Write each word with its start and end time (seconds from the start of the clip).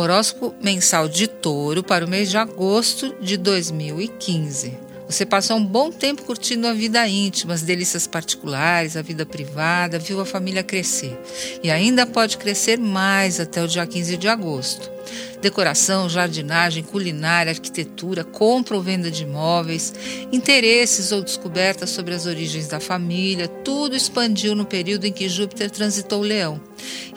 Horóscopo 0.00 0.54
mensal 0.62 1.08
de 1.08 1.26
touro 1.28 1.82
para 1.82 2.04
o 2.04 2.08
mês 2.08 2.30
de 2.30 2.38
agosto 2.38 3.14
de 3.20 3.36
2015. 3.36 4.89
Você 5.10 5.26
passou 5.26 5.56
um 5.56 5.64
bom 5.64 5.90
tempo 5.90 6.22
curtindo 6.22 6.68
a 6.68 6.72
vida 6.72 7.04
íntima, 7.08 7.52
as 7.52 7.62
delícias 7.62 8.06
particulares, 8.06 8.96
a 8.96 9.02
vida 9.02 9.26
privada, 9.26 9.98
viu 9.98 10.20
a 10.20 10.24
família 10.24 10.62
crescer. 10.62 11.18
E 11.64 11.68
ainda 11.68 12.06
pode 12.06 12.38
crescer 12.38 12.78
mais 12.78 13.40
até 13.40 13.60
o 13.60 13.66
dia 13.66 13.84
15 13.84 14.16
de 14.16 14.28
agosto. 14.28 14.88
Decoração, 15.42 16.08
jardinagem, 16.08 16.84
culinária, 16.84 17.50
arquitetura, 17.50 18.22
compra 18.22 18.76
ou 18.76 18.82
venda 18.84 19.10
de 19.10 19.24
imóveis, 19.24 19.92
interesses 20.30 21.10
ou 21.10 21.22
descobertas 21.22 21.90
sobre 21.90 22.14
as 22.14 22.26
origens 22.26 22.68
da 22.68 22.78
família, 22.78 23.48
tudo 23.48 23.96
expandiu 23.96 24.54
no 24.54 24.64
período 24.64 25.06
em 25.06 25.12
que 25.12 25.28
Júpiter 25.28 25.72
transitou 25.72 26.20
o 26.20 26.24
Leão. 26.24 26.60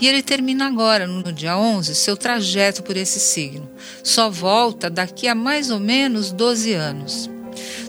E 0.01 0.07
ele 0.07 0.23
termina 0.23 0.65
agora, 0.65 1.05
no 1.05 1.31
dia 1.31 1.55
11, 1.55 1.93
seu 1.93 2.17
trajeto 2.17 2.81
por 2.81 2.97
esse 2.97 3.19
signo. 3.19 3.69
Só 4.03 4.31
volta 4.31 4.89
daqui 4.89 5.27
a 5.27 5.35
mais 5.35 5.69
ou 5.69 5.79
menos 5.79 6.31
12 6.31 6.73
anos. 6.73 7.32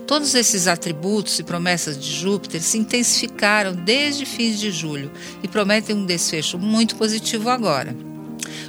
Todos 0.06 0.34
esses 0.34 0.66
atributos 0.66 1.38
e 1.38 1.42
promessas 1.42 1.98
de 1.98 2.12
Júpiter 2.12 2.60
se 2.62 2.78
intensificaram 2.78 3.74
desde 3.74 4.26
fins 4.26 4.58
de 4.58 4.70
julho 4.70 5.10
e 5.42 5.48
prometem 5.48 5.96
um 5.96 6.06
desfecho 6.06 6.58
muito 6.58 6.96
positivo 6.96 7.48
agora. 7.48 7.96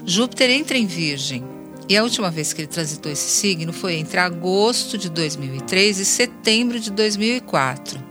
Júpiter 0.06 0.50
entra 0.50 0.78
em 0.78 0.86
Virgem 0.86 1.44
e 1.88 1.96
a 1.96 2.04
última 2.04 2.32
vez 2.32 2.52
que 2.52 2.62
ele 2.62 2.68
transitou 2.68 3.12
esse 3.12 3.30
signo 3.30 3.72
foi 3.72 3.96
entre 3.96 4.20
agosto 4.20 4.98
de 4.98 5.10
2003 5.10 6.00
e 6.00 6.06
setembro 6.06 6.80
de 6.80 6.92
2004. 6.92 8.04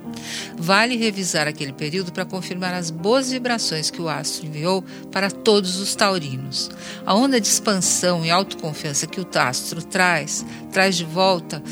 Vale 0.57 0.97
revisar 0.97 1.49
aquele 1.49 1.73
período 1.73 2.13
para 2.13 2.25
confirmar 2.25 2.73
as 2.73 2.91
boas 2.91 3.31
vibrações 3.31 3.91
que 3.91 4.01
o 4.01 4.09
astro 4.09 4.47
enviou 4.47 4.85
para 5.11 5.31
todos 5.31 5.77
os 5.77 5.95
taurinos. 5.95 6.71
A 7.05 7.15
onda 7.15 7.41
de 7.41 7.49
expansão 7.49 8.25
e 8.25 8.31
autoconfiança 8.31 9.07
que 9.07 9.21
o 9.21 9.27
astro 9.35 9.83
traz, 9.83 10.45
traz 10.73 10.97
de 10.97 11.05
volta 11.05 11.63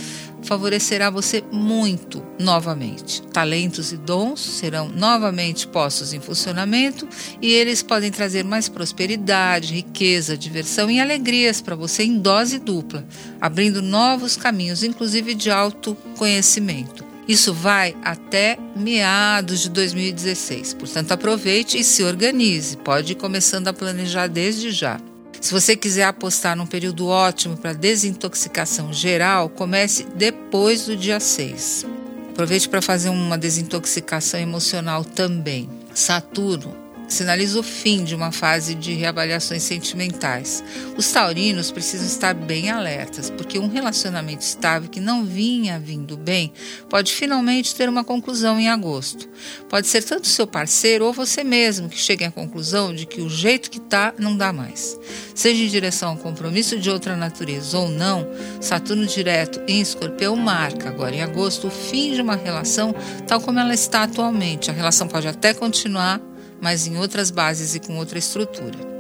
favorecerá 0.43 1.11
você 1.11 1.43
muito 1.51 2.23
novamente. 2.39 3.23
Talentos 3.23 3.93
e 3.93 3.97
dons 3.97 4.41
serão 4.41 4.89
novamente 4.89 5.67
postos 5.67 6.12
em 6.12 6.21
funcionamento 6.21 7.09
e 7.41 7.53
eles 7.53 7.83
podem 7.83 8.11
trazer 8.11 8.45
mais 8.45 8.69
prosperidade, 8.69 9.75
riqueza, 9.75 10.37
diversão 10.37 10.91
e 10.91 11.01
alegrias 11.01 11.61
para 11.61 11.77
você 11.77 12.03
em 12.05 12.19
dose 12.19 12.59
dupla, 12.59 13.07
abrindo 13.41 13.83
novos 13.83 14.37
caminhos, 14.37 14.83
inclusive 14.83 15.35
de 15.35 15.51
autoconhecimento. 15.51 17.05
Isso 17.27 17.55
vai 17.55 17.97
até 18.03 18.59
meados 18.75 19.61
de 19.61 19.70
2016. 19.70 20.75
Portanto, 20.75 21.13
aproveite 21.13 21.79
e 21.79 21.85
se 21.85 22.03
organize. 22.03 22.77
Pode 22.77 23.13
ir 23.13 23.17
começando 23.17 23.69
a 23.69 23.73
planejar 23.73 24.27
desde 24.27 24.73
já. 24.73 25.01
Se 25.43 25.53
você 25.53 25.75
quiser 25.75 26.05
apostar 26.05 26.57
num 26.57 26.67
período 26.67 27.09
ótimo 27.09 27.57
para 27.57 27.73
desintoxicação 27.73 28.93
geral, 28.93 29.48
comece 29.48 30.07
depois 30.15 30.87
do 30.87 30.97
dia 30.97 31.19
6. 31.19 31.85
Aproveite 32.31 32.69
para 32.69 32.81
fazer 32.81 33.09
uma 33.09 33.37
desintoxicação 33.37 34.39
emocional 34.39 35.05
também. 35.05 35.69
Saturno 35.93 36.81
sinaliza 37.12 37.60
o 37.60 37.62
fim 37.62 38.02
de 38.05 38.14
uma 38.14 38.32
fase 38.32 38.74
de 38.74 38.94
reavaliações 38.94 39.62
sentimentais. 39.62 40.64
Os 40.96 41.10
taurinos 41.12 41.70
precisam 41.70 42.06
estar 42.06 42.34
bem 42.34 42.70
alertas, 42.70 43.30
porque 43.30 43.58
um 43.58 43.68
relacionamento 43.68 44.42
estável 44.42 44.88
que 44.88 45.00
não 45.00 45.24
vinha 45.24 45.78
vindo 45.78 46.16
bem 46.16 46.52
pode 46.88 47.12
finalmente 47.12 47.74
ter 47.74 47.88
uma 47.88 48.02
conclusão 48.02 48.58
em 48.58 48.68
agosto. 48.68 49.28
Pode 49.68 49.86
ser 49.86 50.02
tanto 50.02 50.27
seu 50.27 50.46
parceiro 50.46 51.05
ou 51.05 51.12
você 51.12 51.44
mesmo 51.44 51.88
que 51.88 51.98
chegue 51.98 52.24
à 52.24 52.30
conclusão 52.30 52.94
de 52.94 53.06
que 53.06 53.20
o 53.20 53.28
jeito 53.28 53.70
que 53.70 53.78
está 53.78 54.14
não 54.18 54.36
dá 54.36 54.52
mais. 54.52 54.98
Seja 55.34 55.62
em 55.62 55.68
direção 55.68 56.10
a 56.10 56.12
um 56.12 56.16
compromisso 56.16 56.78
de 56.78 56.90
outra 56.90 57.16
natureza 57.16 57.78
ou 57.78 57.88
não, 57.88 58.27
Saturno 58.60 59.06
direto 59.06 59.60
em 59.68 59.80
Escorpião 59.80 60.34
marca 60.36 60.89
agora 60.89 61.14
em 61.14 61.22
agosto 61.22 61.67
o 61.67 61.70
fim 61.70 62.14
de 62.14 62.22
uma 62.22 62.36
relação 62.36 62.95
tal 63.27 63.40
como 63.40 63.58
ela 63.58 63.74
está 63.74 64.05
atualmente. 64.05 64.70
A 64.70 64.74
relação 64.74 65.06
pode 65.06 65.28
até 65.28 65.52
continuar 65.52 66.20
mas 66.62 66.86
em 66.86 66.96
outras 66.96 67.33
bases 67.33 67.74
e 67.74 67.80
com 67.80 67.98
outra 67.98 68.18
estrutura. 68.18 68.92